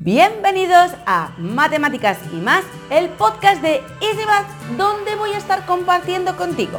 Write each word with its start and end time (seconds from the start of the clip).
Bienvenidos 0.00 0.92
a 1.06 1.34
Matemáticas 1.38 2.20
y 2.32 2.36
más, 2.36 2.64
el 2.88 3.08
podcast 3.08 3.60
de 3.60 3.82
EasyMath, 4.00 4.46
donde 4.76 5.16
voy 5.16 5.32
a 5.32 5.38
estar 5.38 5.66
compartiendo 5.66 6.36
contigo 6.36 6.78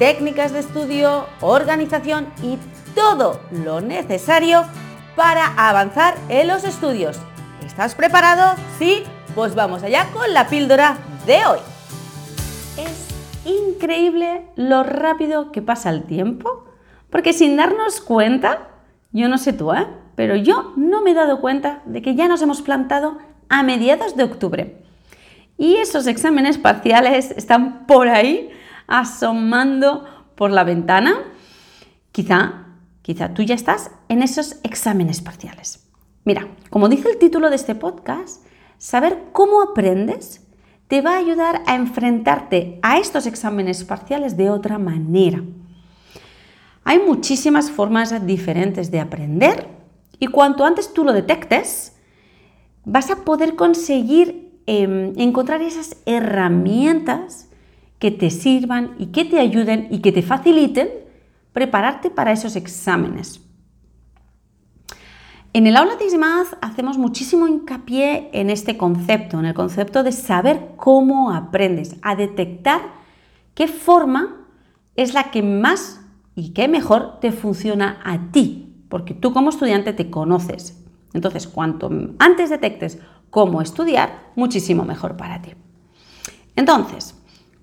técnicas 0.00 0.52
de 0.52 0.58
estudio, 0.58 1.26
organización 1.42 2.26
y 2.42 2.58
todo 2.96 3.40
lo 3.52 3.80
necesario 3.80 4.64
para 5.14 5.46
avanzar 5.68 6.16
en 6.28 6.48
los 6.48 6.64
estudios. 6.64 7.20
¿Estás 7.64 7.94
preparado? 7.94 8.56
¿Sí? 8.80 9.04
Pues 9.36 9.54
vamos 9.54 9.84
allá 9.84 10.08
con 10.12 10.34
la 10.34 10.48
píldora 10.48 10.98
de 11.26 11.46
hoy. 11.46 11.60
Es 12.76 13.06
increíble 13.44 14.44
lo 14.56 14.82
rápido 14.82 15.52
que 15.52 15.62
pasa 15.62 15.90
el 15.90 16.02
tiempo, 16.02 16.64
porque 17.10 17.32
sin 17.32 17.56
darnos 17.56 18.00
cuenta, 18.00 18.70
yo 19.12 19.28
no 19.28 19.38
sé 19.38 19.52
tú, 19.52 19.72
¿eh? 19.72 19.86
Pero 20.20 20.36
yo 20.36 20.74
no 20.76 21.00
me 21.00 21.12
he 21.12 21.14
dado 21.14 21.40
cuenta 21.40 21.80
de 21.86 22.02
que 22.02 22.14
ya 22.14 22.28
nos 22.28 22.42
hemos 22.42 22.60
plantado 22.60 23.16
a 23.48 23.62
mediados 23.62 24.18
de 24.18 24.24
octubre. 24.24 24.84
Y 25.56 25.76
esos 25.76 26.06
exámenes 26.06 26.58
parciales 26.58 27.30
están 27.30 27.86
por 27.86 28.06
ahí 28.06 28.50
asomando 28.86 30.04
por 30.34 30.50
la 30.50 30.62
ventana. 30.62 31.14
Quizá, 32.12 32.66
quizá 33.00 33.32
tú 33.32 33.42
ya 33.44 33.54
estás 33.54 33.92
en 34.10 34.22
esos 34.22 34.56
exámenes 34.62 35.22
parciales. 35.22 35.88
Mira, 36.26 36.48
como 36.68 36.90
dice 36.90 37.08
el 37.08 37.16
título 37.16 37.48
de 37.48 37.56
este 37.56 37.74
podcast, 37.74 38.44
saber 38.76 39.22
cómo 39.32 39.62
aprendes 39.62 40.46
te 40.86 41.00
va 41.00 41.14
a 41.14 41.18
ayudar 41.18 41.62
a 41.66 41.76
enfrentarte 41.76 42.78
a 42.82 42.98
estos 42.98 43.24
exámenes 43.24 43.84
parciales 43.84 44.36
de 44.36 44.50
otra 44.50 44.78
manera. 44.78 45.42
Hay 46.84 46.98
muchísimas 46.98 47.70
formas 47.70 48.26
diferentes 48.26 48.90
de 48.90 49.00
aprender 49.00 49.79
y 50.20 50.28
cuanto 50.28 50.64
antes 50.64 50.92
tú 50.92 51.02
lo 51.02 51.12
detectes, 51.12 51.96
vas 52.84 53.10
a 53.10 53.24
poder 53.24 53.56
conseguir 53.56 54.60
em, 54.66 55.18
encontrar 55.18 55.62
esas 55.62 55.96
herramientas 56.06 57.48
que 57.98 58.10
te 58.10 58.30
sirvan 58.30 58.94
y 58.98 59.06
que 59.06 59.24
te 59.24 59.40
ayuden 59.40 59.88
y 59.90 60.00
que 60.00 60.12
te 60.12 60.22
faciliten 60.22 60.88
prepararte 61.52 62.10
para 62.10 62.32
esos 62.32 62.54
exámenes. 62.54 63.40
En 65.52 65.66
el 65.66 65.76
aula 65.76 65.96
de 65.96 66.06
ISMAZ 66.06 66.54
hacemos 66.60 66.96
muchísimo 66.96 67.48
hincapié 67.48 68.30
en 68.32 68.50
este 68.50 68.76
concepto, 68.76 69.40
en 69.40 69.46
el 69.46 69.54
concepto 69.54 70.04
de 70.04 70.12
saber 70.12 70.74
cómo 70.76 71.32
aprendes, 71.32 71.96
a 72.02 72.14
detectar 72.14 72.80
qué 73.54 73.66
forma 73.66 74.46
es 74.94 75.12
la 75.12 75.30
que 75.30 75.42
más 75.42 76.02
y 76.36 76.50
qué 76.50 76.68
mejor 76.68 77.18
te 77.20 77.32
funciona 77.32 78.00
a 78.04 78.30
ti, 78.30 78.69
porque 78.90 79.14
tú 79.14 79.32
como 79.32 79.48
estudiante 79.48 79.94
te 79.94 80.10
conoces. 80.10 80.84
Entonces, 81.14 81.48
cuanto 81.48 81.90
antes 82.18 82.50
detectes 82.50 82.98
cómo 83.30 83.62
estudiar, 83.62 84.32
muchísimo 84.36 84.84
mejor 84.84 85.16
para 85.16 85.40
ti. 85.40 85.54
Entonces, 86.56 87.14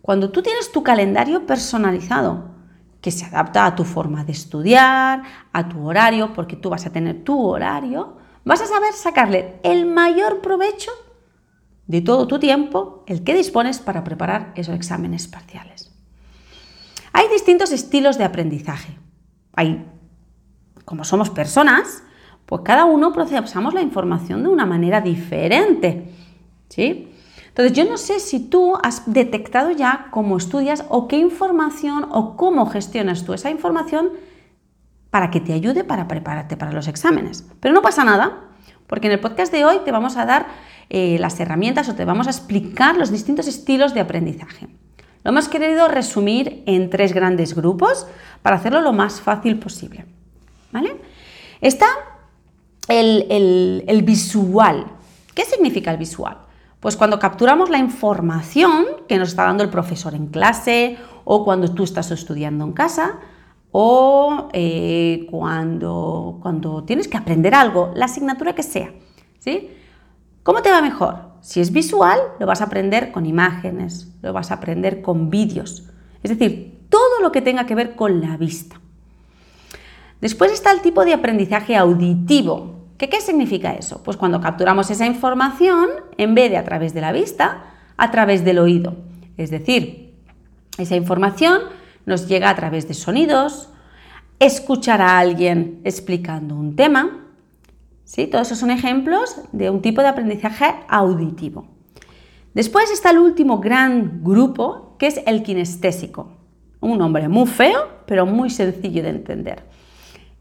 cuando 0.01 0.31
tú 0.31 0.41
tienes 0.41 0.71
tu 0.71 0.81
calendario 0.81 1.45
personalizado, 1.45 2.55
que 3.01 3.11
se 3.11 3.25
adapta 3.25 3.65
a 3.65 3.75
tu 3.75 3.83
forma 3.83 4.23
de 4.23 4.31
estudiar, 4.31 5.21
a 5.53 5.69
tu 5.69 5.85
horario, 5.87 6.33
porque 6.33 6.55
tú 6.55 6.69
vas 6.69 6.85
a 6.85 6.91
tener 6.91 7.23
tu 7.23 7.39
horario, 7.45 8.17
vas 8.43 8.61
a 8.61 8.65
saber 8.65 8.93
sacarle 8.93 9.59
el 9.63 9.85
mayor 9.85 10.41
provecho 10.41 10.91
de 11.85 12.01
todo 12.01 12.27
tu 12.27 12.39
tiempo, 12.39 13.03
el 13.07 13.23
que 13.23 13.35
dispones 13.35 13.79
para 13.79 14.03
preparar 14.03 14.51
esos 14.55 14.75
exámenes 14.75 15.27
parciales. 15.27 15.93
Hay 17.13 17.29
distintos 17.29 17.71
estilos 17.71 18.17
de 18.17 18.25
aprendizaje. 18.25 18.97
Hay, 19.53 19.85
como 20.87 21.03
somos 21.03 21.29
personas, 21.29 22.01
pues 22.45 22.61
cada 22.63 22.85
uno 22.85 23.11
procesamos 23.11 23.73
la 23.73 23.81
información 23.81 24.41
de 24.43 24.47
una 24.47 24.65
manera 24.65 25.01
diferente. 25.01 26.13
¿Sí? 26.69 27.09
Entonces, 27.49 27.73
yo 27.73 27.83
no 27.83 27.97
sé 27.97 28.21
si 28.21 28.39
tú 28.47 28.73
has 28.81 29.03
detectado 29.05 29.71
ya 29.71 30.07
cómo 30.11 30.37
estudias 30.37 30.85
o 30.87 31.09
qué 31.09 31.17
información 31.17 32.07
o 32.09 32.37
cómo 32.37 32.67
gestionas 32.67 33.25
tú 33.25 33.33
esa 33.33 33.49
información 33.49 34.11
para 35.09 35.29
que 35.29 35.41
te 35.41 35.51
ayude 35.51 35.83
para 35.83 36.07
prepararte 36.07 36.55
para 36.55 36.71
los 36.71 36.87
exámenes. 36.87 37.45
Pero 37.59 37.73
no 37.73 37.81
pasa 37.81 38.05
nada, 38.05 38.45
porque 38.87 39.07
en 39.07 39.13
el 39.13 39.19
podcast 39.19 39.51
de 39.51 39.65
hoy 39.65 39.79
te 39.83 39.91
vamos 39.91 40.15
a 40.15 40.25
dar 40.25 40.47
eh, 40.89 41.17
las 41.19 41.37
herramientas 41.41 41.89
o 41.89 41.95
te 41.95 42.05
vamos 42.05 42.27
a 42.27 42.29
explicar 42.29 42.95
los 42.95 43.11
distintos 43.11 43.49
estilos 43.49 43.93
de 43.93 43.99
aprendizaje. 43.99 44.69
Lo 45.25 45.31
hemos 45.31 45.49
querido 45.49 45.89
resumir 45.89 46.63
en 46.65 46.89
tres 46.89 47.11
grandes 47.11 47.55
grupos 47.55 48.07
para 48.41 48.55
hacerlo 48.55 48.79
lo 48.79 48.93
más 48.93 49.19
fácil 49.19 49.59
posible. 49.59 50.05
Está 51.61 51.87
el 52.89 54.01
visual. 54.03 54.85
¿Qué 55.33 55.43
significa 55.45 55.91
el 55.91 55.97
visual? 55.97 56.37
Pues 56.79 56.95
cuando 56.95 57.17
capturamos 57.19 57.69
la 57.69 57.79
información 57.79 58.85
que 59.07 59.17
nos 59.17 59.29
está 59.29 59.43
dando 59.43 59.63
el 59.63 59.69
profesor 59.69 60.13
en 60.13 60.27
clase 60.27 60.97
o 61.25 61.43
cuando 61.43 61.73
tú 61.73 61.83
estás 61.83 62.11
estudiando 62.11 62.63
en 62.65 62.73
casa 62.73 63.19
o 63.71 64.49
eh, 64.53 65.27
cuando, 65.29 66.39
cuando 66.41 66.83
tienes 66.83 67.07
que 67.07 67.17
aprender 67.17 67.55
algo, 67.55 67.91
la 67.95 68.05
asignatura 68.05 68.53
que 68.53 68.63
sea. 68.63 68.93
¿sí? 69.39 69.71
¿Cómo 70.43 70.61
te 70.61 70.71
va 70.71 70.81
mejor? 70.81 71.31
Si 71.41 71.59
es 71.59 71.71
visual, 71.71 72.19
lo 72.39 72.45
vas 72.45 72.61
a 72.61 72.65
aprender 72.65 73.11
con 73.11 73.25
imágenes, 73.25 74.13
lo 74.21 74.33
vas 74.33 74.51
a 74.51 74.55
aprender 74.55 75.01
con 75.01 75.29
vídeos. 75.29 75.83
Es 76.21 76.29
decir, 76.31 76.87
todo 76.89 77.21
lo 77.21 77.31
que 77.31 77.41
tenga 77.41 77.65
que 77.65 77.75
ver 77.75 77.95
con 77.95 78.21
la 78.21 78.37
vista. 78.37 78.79
Después 80.21 80.51
está 80.51 80.71
el 80.71 80.81
tipo 80.81 81.05
de 81.05 81.13
aprendizaje 81.13 81.75
auditivo, 81.75 82.77
¿Qué, 82.97 83.21
significa 83.21 83.73
eso? 83.73 84.01
Pues 84.03 84.17
cuando 84.17 84.41
capturamos 84.41 84.89
esa 84.89 85.05
información, 85.05 85.87
en 86.17 86.33
vez 86.33 86.49
de 86.49 86.57
a 86.57 86.63
través 86.63 86.95
de 86.95 87.01
la 87.01 87.11
vista, 87.11 87.63
a 87.95 88.09
través 88.09 88.43
del 88.43 88.57
oído. 88.57 88.95
Es 89.37 89.51
decir, 89.51 90.15
esa 90.79 90.95
información 90.95 91.61
nos 92.07 92.27
llega 92.27 92.49
a 92.49 92.55
través 92.55 92.87
de 92.87 92.95
sonidos, 92.95 93.69
escuchar 94.39 95.01
a 95.01 95.19
alguien 95.19 95.79
explicando 95.83 96.55
un 96.55 96.75
tema. 96.75 97.23
¿sí? 98.03 98.25
Todos 98.25 98.47
esos 98.47 98.59
son 98.59 98.71
ejemplos 98.71 99.41
de 99.51 99.69
un 99.69 99.83
tipo 99.83 100.01
de 100.01 100.07
aprendizaje 100.07 100.73
auditivo. 100.87 101.67
Después 102.55 102.89
está 102.89 103.11
el 103.11 103.19
último 103.19 103.59
gran 103.59 104.23
grupo, 104.23 104.95
que 104.97 105.05
es 105.05 105.21
el 105.27 105.43
kinestésico. 105.43 106.31
Un 106.79 106.97
nombre 106.97 107.27
muy 107.27 107.45
feo, 107.45 107.89
pero 108.07 108.25
muy 108.25 108.49
sencillo 108.49 109.03
de 109.03 109.09
entender. 109.09 109.76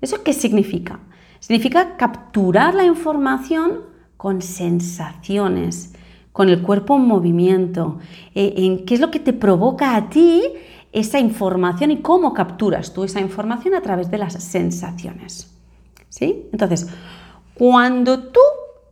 ¿Eso 0.01 0.23
qué 0.23 0.33
significa? 0.33 1.01
Significa 1.41 1.97
capturar 1.97 2.75
la 2.75 2.85
información 2.85 3.81
con 4.17 4.43
sensaciones, 4.43 5.93
con 6.33 6.49
el 6.49 6.63
cuerpo 6.63 6.97
en 6.97 7.07
movimiento, 7.07 7.99
eh, 8.35 8.55
en 8.57 8.85
qué 8.85 8.95
es 8.95 9.01
lo 9.01 9.11
que 9.11 9.21
te 9.21 9.33
provoca 9.33 9.97
a 9.97 10.11
ti 10.11 10.43
esa 10.93 11.19
información 11.19 11.91
y 11.91 11.99
cómo 11.99 12.35
capturas 12.35 12.93
tú 12.93 13.05
esa 13.05 13.21
información 13.21 13.75
a 13.75 13.81
través 13.81 14.11
de 14.11 14.19
las 14.19 14.35
sensaciones. 14.43 15.53
¿Sí? 16.09 16.47
Entonces, 16.53 16.89
cuando 17.55 18.25
tú 18.25 18.41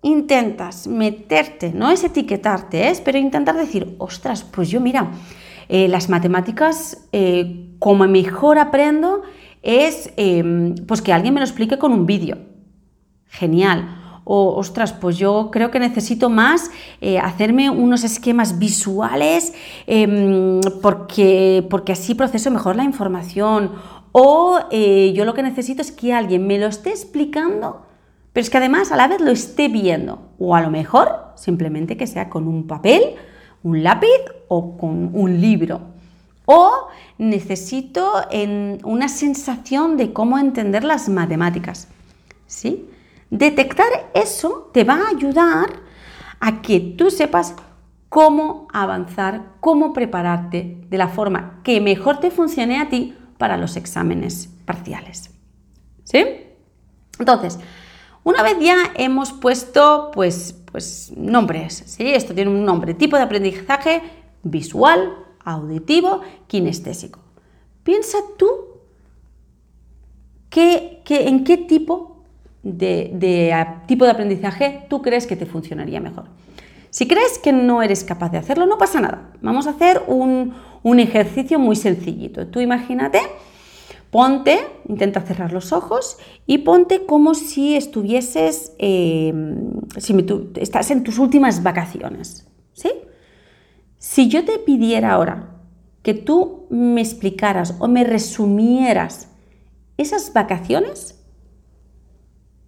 intentas 0.02 0.86
meterte, 0.86 1.72
no 1.72 1.90
es 1.90 2.04
etiquetarte, 2.04 2.88
¿eh? 2.88 2.92
pero 3.04 3.18
intentar 3.18 3.56
decir, 3.56 3.94
ostras, 3.98 4.42
pues 4.42 4.68
yo 4.68 4.80
mira, 4.80 5.10
eh, 5.68 5.88
las 5.88 6.10
matemáticas, 6.10 7.08
como 7.78 8.06
mejor 8.06 8.58
aprendo, 8.58 9.22
es 9.64 10.12
em, 10.16 10.74
pues 10.86 11.02
que 11.02 11.12
alguien 11.12 11.34
me 11.34 11.40
lo 11.40 11.46
explique 11.46 11.78
con 11.78 11.92
un 11.92 12.06
vídeo. 12.06 12.38
Genial. 13.26 14.20
O, 14.24 14.54
ostras, 14.56 14.92
pues 14.92 15.18
yo 15.18 15.50
creo 15.50 15.70
que 15.70 15.78
necesito 15.78 16.30
más 16.30 16.70
eh, 17.00 17.18
hacerme 17.18 17.68
unos 17.68 18.04
esquemas 18.04 18.58
visuales 18.58 19.52
em, 19.86 20.60
porque, 20.80 21.66
porque 21.68 21.92
así 21.92 22.14
proceso 22.14 22.50
mejor 22.50 22.76
la 22.76 22.84
información. 22.84 23.72
O 24.12 24.60
eh, 24.70 25.12
yo 25.14 25.24
lo 25.24 25.34
que 25.34 25.42
necesito 25.42 25.82
es 25.82 25.92
que 25.92 26.12
alguien 26.12 26.46
me 26.46 26.58
lo 26.58 26.66
esté 26.66 26.90
explicando, 26.90 27.82
pero 28.32 28.42
es 28.42 28.50
que 28.50 28.58
además 28.58 28.92
a 28.92 28.96
la 28.96 29.08
vez 29.08 29.20
lo 29.20 29.30
esté 29.30 29.68
viendo. 29.68 30.30
O 30.38 30.54
a 30.54 30.60
lo 30.60 30.70
mejor 30.70 31.32
simplemente 31.34 31.96
que 31.96 32.06
sea 32.06 32.30
con 32.30 32.46
un 32.48 32.66
papel, 32.66 33.02
un 33.62 33.82
lápiz 33.82 34.08
o 34.48 34.76
con 34.76 35.10
un 35.14 35.40
libro. 35.40 35.93
O 36.46 36.88
necesito 37.18 38.12
una 38.84 39.08
sensación 39.08 39.96
de 39.96 40.12
cómo 40.12 40.38
entender 40.38 40.84
las 40.84 41.08
matemáticas. 41.08 41.88
¿Sí? 42.46 42.90
Detectar 43.30 44.10
eso 44.14 44.70
te 44.72 44.84
va 44.84 44.94
a 44.94 45.08
ayudar 45.08 45.66
a 46.40 46.60
que 46.62 46.80
tú 46.80 47.10
sepas 47.10 47.54
cómo 48.08 48.68
avanzar, 48.72 49.54
cómo 49.60 49.92
prepararte 49.92 50.78
de 50.88 50.98
la 50.98 51.08
forma 51.08 51.60
que 51.64 51.80
mejor 51.80 52.20
te 52.20 52.30
funcione 52.30 52.78
a 52.78 52.88
ti 52.88 53.16
para 53.38 53.56
los 53.56 53.76
exámenes 53.76 54.50
parciales. 54.64 55.30
¿Sí? 56.04 56.24
Entonces, 57.18 57.58
una 58.22 58.42
vez 58.42 58.56
ya 58.60 58.76
hemos 58.94 59.32
puesto 59.32 60.10
pues, 60.12 60.54
pues 60.70 61.12
nombres, 61.16 61.82
¿sí? 61.86 62.08
Esto 62.08 62.34
tiene 62.34 62.50
un 62.50 62.64
nombre, 62.64 62.94
tipo 62.94 63.16
de 63.16 63.22
aprendizaje 63.22 64.02
visual, 64.42 65.23
auditivo, 65.44 66.20
kinestésico. 66.46 67.20
Piensa 67.82 68.18
tú 68.38 68.48
en 70.56 71.44
qué 71.44 71.58
tipo 71.68 72.14
de, 72.62 73.52
tipo 73.86 74.04
de 74.04 74.10
aprendizaje 74.10 74.86
tú 74.88 75.02
crees 75.02 75.26
que 75.26 75.36
te 75.36 75.46
funcionaría 75.46 76.00
mejor. 76.00 76.24
Si 76.90 77.08
crees 77.08 77.38
que 77.38 77.52
no 77.52 77.82
eres 77.82 78.04
capaz 78.04 78.30
de 78.30 78.38
hacerlo, 78.38 78.66
no 78.66 78.78
pasa 78.78 79.00
nada. 79.00 79.32
Vamos 79.42 79.66
a 79.66 79.70
hacer 79.70 80.02
un, 80.06 80.54
ejercicio 80.98 81.58
muy 81.58 81.76
sencillito. 81.76 82.46
Tú 82.46 82.60
imagínate, 82.60 83.20
ponte, 84.10 84.60
intenta 84.88 85.20
cerrar 85.22 85.52
los 85.52 85.72
ojos 85.72 86.18
y 86.46 86.58
ponte 86.58 87.04
como 87.04 87.34
si 87.34 87.74
estuvieses, 87.74 88.72
em, 88.78 89.72
si 89.96 90.14
estás 90.56 90.90
en 90.92 91.02
tus 91.02 91.18
últimas 91.18 91.62
vacaciones. 91.62 92.46
¿sí? 92.74 92.92
Si 94.04 94.28
yo 94.28 94.44
te 94.44 94.58
pidiera 94.58 95.12
ahora 95.12 95.56
que 96.02 96.14
tú 96.14 96.66
me 96.70 97.00
explicaras 97.00 97.76
o 97.78 97.88
me 97.88 98.04
resumieras 98.04 99.30
esas 99.96 100.32
vacaciones, 100.32 101.24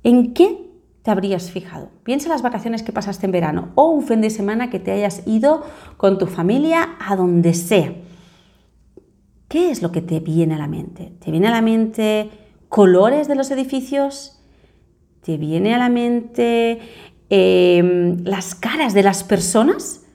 ¿En 0.06 0.34
qué 0.34 0.70
te 1.02 1.10
habrías 1.10 1.50
fijado? 1.50 1.90
Piensa 2.04 2.26
en 2.26 2.30
las 2.30 2.42
vacaciones 2.42 2.84
que 2.84 2.92
pasaste 2.92 3.26
en 3.26 3.32
verano 3.32 3.72
o 3.74 3.90
un 3.90 4.04
fin 4.04 4.20
de 4.20 4.30
semana 4.30 4.70
que 4.70 4.78
te 4.78 4.92
hayas 4.92 5.26
ido 5.26 5.64
con 5.96 6.16
tu 6.16 6.28
familia 6.28 6.90
a 7.00 7.16
donde 7.16 7.54
sea. 7.54 7.92
¿Qué 9.48 9.72
es 9.72 9.82
lo 9.82 9.90
que 9.90 10.00
te 10.00 10.20
viene 10.20 10.54
a 10.54 10.58
la 10.58 10.68
mente? 10.68 11.12
¿Te 11.18 11.32
viene 11.32 11.48
a 11.48 11.50
la 11.50 11.60
mente 11.60 12.30
colores 12.68 13.26
de 13.26 13.34
los 13.34 13.50
edificios? 13.50 14.40
¿Te 15.22 15.38
viene 15.38 15.74
a 15.74 15.78
la 15.78 15.88
mente 15.88 16.78
em, 17.28 18.22
las 18.22 18.54
caras 18.54 18.94
de 18.94 19.02
las 19.02 19.24
personas? 19.24 20.05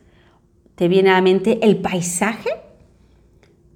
¿Te 0.82 0.88
viene 0.88 1.12
a 1.12 1.14
la 1.14 1.22
mente 1.22 1.64
el 1.64 1.80
paisaje? 1.80 2.50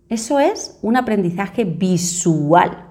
Eso 0.09 0.39
es 0.39 0.79
un 0.81 0.97
aprendizaje 0.97 1.63
visual. 1.63 2.87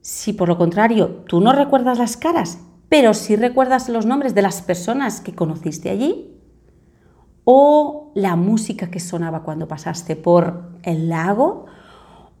Si 0.00 0.32
por 0.32 0.48
lo 0.48 0.56
contrario 0.56 1.22
tú 1.28 1.38
no 1.42 1.52
recuerdas 1.52 1.98
las 1.98 2.16
caras, 2.16 2.60
pero 2.88 3.12
sí 3.12 3.36
recuerdas 3.36 3.90
los 3.90 4.06
nombres 4.06 4.34
de 4.34 4.40
las 4.40 4.62
personas 4.62 5.20
que 5.20 5.34
conociste 5.34 5.90
allí, 5.90 6.34
o 7.44 8.10
la 8.14 8.36
música 8.36 8.90
que 8.90 9.00
sonaba 9.00 9.42
cuando 9.42 9.68
pasaste 9.68 10.16
por 10.16 10.70
el 10.82 11.10
lago, 11.10 11.66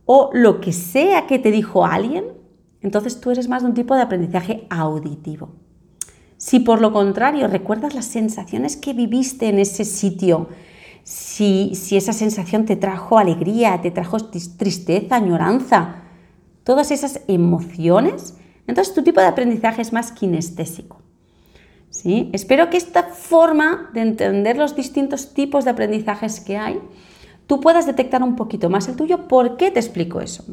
o 0.06 0.30
lo 0.32 0.62
que 0.62 0.72
sea 0.72 1.26
que 1.26 1.38
te 1.38 1.50
dijo 1.50 1.84
alguien, 1.84 2.24
entonces 2.80 3.20
tú 3.20 3.30
eres 3.30 3.50
más 3.50 3.64
de 3.64 3.68
un 3.68 3.74
tipo 3.74 3.94
de 3.96 4.00
aprendizaje 4.00 4.66
auditivo. 4.70 5.50
Si 6.44 6.60
por 6.60 6.82
lo 6.82 6.92
contrario 6.92 7.48
recuerdas 7.48 7.94
las 7.94 8.04
sensaciones 8.04 8.76
que 8.76 8.92
viviste 8.92 9.48
en 9.48 9.58
ese 9.58 9.86
sitio, 9.86 10.50
si, 11.02 11.72
esa 11.90 12.12
sensación 12.12 12.66
te 12.66 12.76
trajo 12.76 13.16
alegría, 13.16 13.80
te 13.80 13.90
trajo 13.90 14.18
tristeza, 14.18 15.16
añoranza, 15.16 16.02
todas 16.62 16.90
esas 16.90 17.22
emociones, 17.28 18.34
entonces 18.66 18.92
tu 18.92 19.02
tipo 19.02 19.22
de 19.22 19.26
aprendizaje 19.26 19.80
es 19.80 19.94
más 19.94 20.12
kinestésico. 20.12 21.00
¿sí? 21.88 22.28
Espero 22.34 22.68
que 22.68 22.76
esta 22.76 23.04
forma 23.04 23.88
de 23.94 24.02
entender 24.02 24.58
los 24.58 24.76
distintos 24.76 25.32
tipos 25.32 25.64
de 25.64 25.70
aprendizajes 25.70 26.40
que 26.40 26.58
hay, 26.58 26.78
tú 27.46 27.58
puedas 27.62 27.86
detectar 27.86 28.22
un 28.22 28.36
poquito 28.36 28.68
más 28.68 28.86
el 28.88 28.96
tuyo. 28.96 29.28
¿Por 29.28 29.56
qué 29.56 29.70
te 29.70 29.80
explico 29.80 30.20
eso? 30.20 30.44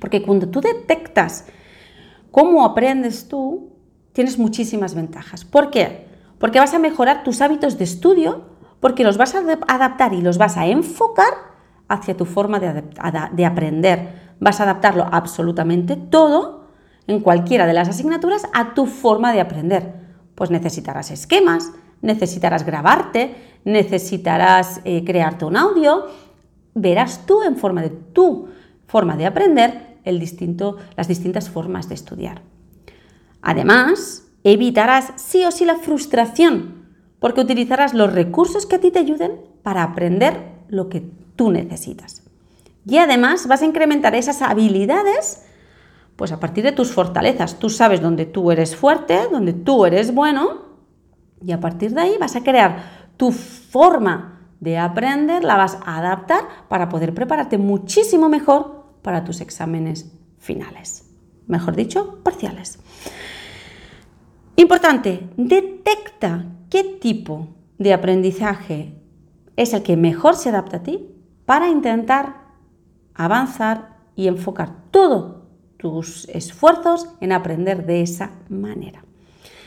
Porque 0.00 0.22
cuando 0.22 0.48
tú 0.48 0.62
detectas 0.62 1.44
cómo 2.30 2.64
aprendes 2.64 3.28
tú, 3.28 3.73
tienes 4.14 4.38
muchísimas 4.38 4.94
ventajas. 4.94 5.44
¿Por 5.44 5.70
qué? 5.70 6.08
Porque 6.38 6.60
vas 6.60 6.72
a 6.72 6.78
mejorar 6.78 7.24
tus 7.24 7.42
hábitos 7.42 7.76
de 7.76 7.84
estudio, 7.84 8.46
porque 8.80 9.04
los 9.04 9.18
vas 9.18 9.34
a 9.34 9.40
adaptar 9.68 10.14
y 10.14 10.22
los 10.22 10.38
vas 10.38 10.56
a 10.56 10.66
enfocar 10.66 11.34
hacia 11.88 12.16
tu 12.16 12.24
forma 12.24 12.58
de, 12.58 12.82
de 13.32 13.44
aprender 13.44 14.24
vas 14.40 14.60
a 14.60 14.64
adaptarlo 14.64 15.06
absolutamente 15.10 15.96
todo 15.96 16.64
en 17.06 17.20
cualquiera 17.20 17.66
de 17.66 17.72
las 17.72 17.88
asignaturas 17.88 18.46
a 18.52 18.74
tu 18.74 18.86
forma 18.86 19.32
de 19.32 19.40
aprender. 19.40 19.94
Pues 20.34 20.50
necesitarás 20.50 21.10
esquemas, 21.10 21.72
necesitarás 22.02 22.64
grabarte, 22.64 23.34
necesitarás 23.64 24.80
eh, 24.84 25.04
crearte 25.04 25.44
un 25.44 25.56
audio, 25.56 26.06
verás 26.74 27.24
tú 27.26 27.42
en 27.42 27.56
forma 27.56 27.82
de 27.82 27.90
tu 27.90 28.48
forma 28.86 29.16
de 29.16 29.26
aprender 29.26 29.94
las 30.04 31.08
distintas 31.08 31.48
formas 31.48 31.88
de 31.88 31.94
estudiar. 31.94 32.42
Además, 33.46 34.26
evitarás 34.42 35.12
sí 35.16 35.44
o 35.44 35.50
sí 35.50 35.66
la 35.66 35.76
frustración, 35.76 36.88
porque 37.20 37.42
utilizarás 37.42 37.92
los 37.92 38.12
recursos 38.12 38.64
que 38.64 38.76
a 38.76 38.80
ti 38.80 38.90
te 38.90 38.98
ayuden 38.98 39.40
para 39.62 39.82
aprender 39.82 40.64
lo 40.68 40.88
que 40.88 41.02
tú 41.36 41.50
necesitas. 41.50 42.22
Y 42.86 42.96
además 42.96 43.46
vas 43.46 43.60
a 43.60 43.66
incrementar 43.66 44.14
esas 44.14 44.40
habilidades 44.40 45.42
pues 46.16 46.32
a 46.32 46.40
partir 46.40 46.64
de 46.64 46.72
tus 46.72 46.92
fortalezas. 46.92 47.58
Tú 47.58 47.68
sabes 47.68 48.00
dónde 48.00 48.24
tú 48.24 48.50
eres 48.50 48.76
fuerte, 48.76 49.20
dónde 49.30 49.52
tú 49.52 49.84
eres 49.84 50.14
bueno 50.14 50.62
y 51.44 51.52
a 51.52 51.60
partir 51.60 51.92
de 51.92 52.00
ahí 52.00 52.16
vas 52.18 52.36
a 52.36 52.42
crear 52.42 53.10
tu 53.18 53.30
forma 53.30 54.48
de 54.60 54.78
aprender, 54.78 55.44
la 55.44 55.56
vas 55.56 55.76
a 55.84 55.98
adaptar 55.98 56.44
para 56.68 56.88
poder 56.88 57.12
prepararte 57.12 57.58
muchísimo 57.58 58.30
mejor 58.30 58.86
para 59.02 59.24
tus 59.24 59.42
exámenes 59.42 60.10
finales. 60.38 61.10
Mejor 61.46 61.76
dicho, 61.76 62.20
parciales. 62.22 62.78
Importante, 64.56 65.28
detecta 65.36 66.46
qué 66.70 66.84
tipo 66.84 67.48
de 67.78 67.92
aprendizaje 67.92 68.94
es 69.56 69.72
el 69.72 69.82
que 69.82 69.96
mejor 69.96 70.36
se 70.36 70.48
adapta 70.48 70.78
a 70.78 70.82
ti 70.82 71.08
para 71.44 71.68
intentar 71.68 72.44
avanzar 73.14 73.96
y 74.16 74.28
enfocar 74.28 74.90
todos 74.90 75.42
tus 75.76 76.28
esfuerzos 76.28 77.08
en 77.20 77.32
aprender 77.32 77.84
de 77.84 78.02
esa 78.02 78.32
manera. 78.48 79.04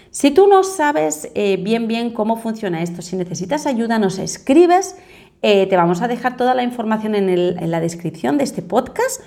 Si 0.10 0.32
tú 0.32 0.48
no 0.48 0.64
sabes 0.64 1.30
eh, 1.36 1.58
bien 1.58 1.88
bien 1.88 2.12
cómo 2.12 2.38
funciona 2.38 2.82
esto, 2.82 3.02
si 3.02 3.16
necesitas 3.18 3.68
ayuda, 3.68 4.00
nos 4.00 4.18
escribes. 4.18 4.96
Eh, 5.44 5.68
te 5.68 5.76
vamos 5.76 6.02
a 6.02 6.08
dejar 6.08 6.38
toda 6.38 6.56
la 6.56 6.64
información 6.64 7.14
en, 7.14 7.30
en, 7.30 7.72
la 7.72 7.80
descripción 7.80 8.40
de 8.40 8.44
este 8.46 8.64
podcast 8.64 9.22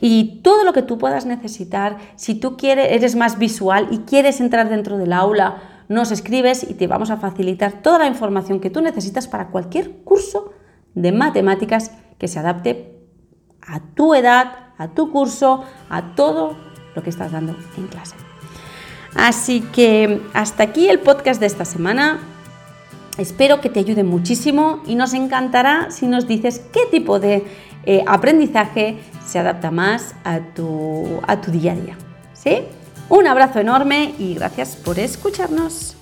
y 0.00 0.40
todo 0.42 0.64
lo 0.64 0.72
que 0.72 0.82
tú 0.82 0.98
puedas 0.98 1.26
necesitar. 1.26 1.98
Si 2.16 2.34
tú 2.34 2.56
quieres, 2.56 2.88
eres 2.90 3.16
más 3.16 3.38
visual 3.38 3.88
y 3.90 3.98
quieres 3.98 4.40
entrar 4.40 4.68
dentro 4.68 4.98
del 4.98 5.12
aula, 5.12 5.84
nos 5.88 6.10
escribes 6.10 6.68
y 6.68 6.74
te 6.74 6.86
vamos 6.86 7.10
a 7.10 7.16
facilitar 7.16 7.82
toda 7.82 7.98
la 7.98 8.06
información 8.06 8.60
que 8.60 8.70
tú 8.70 8.80
necesitas 8.80 9.26
para 9.26 9.48
cualquier 9.48 10.02
curso 10.04 10.52
de 10.94 11.12
matemáticas 11.12 11.92
que 12.18 12.28
se 12.28 12.38
adapte 12.38 12.94
a 13.62 13.80
tu 13.80 14.14
edad, 14.14 14.72
a 14.76 14.88
tu 14.88 15.10
curso, 15.10 15.64
a 15.88 16.14
todo 16.14 16.56
lo 16.94 17.02
que 17.02 17.10
estás 17.10 17.32
dando 17.32 17.56
en 17.76 17.86
clase. 17.86 18.16
Así 19.14 19.60
que 19.60 20.20
hasta 20.34 20.62
aquí 20.62 20.88
el 20.88 21.00
podcast 21.00 21.40
de 21.40 21.46
esta 21.46 21.64
semana. 21.64 22.20
Espero 23.16 23.60
que 23.60 23.68
te 23.68 23.80
ayude 23.80 24.04
muchísimo 24.04 24.80
y 24.86 24.94
nos 24.94 25.12
encantará 25.12 25.90
si 25.90 26.06
nos 26.06 26.28
dices 26.28 26.60
qué 26.72 26.82
tipo 26.88 27.18
de 27.18 27.44
eh, 27.88 28.04
aprendizaje 28.06 28.98
se 29.26 29.38
adapta 29.38 29.70
más 29.70 30.14
a 30.22 30.40
tu, 30.40 31.20
a 31.26 31.40
tu 31.40 31.50
día 31.50 31.72
a 31.72 31.74
día. 31.74 31.96
¿Sí? 32.34 32.58
Un 33.08 33.26
abrazo 33.26 33.60
enorme 33.60 34.14
y 34.18 34.34
gracias 34.34 34.76
por 34.76 34.98
escucharnos. 34.98 35.97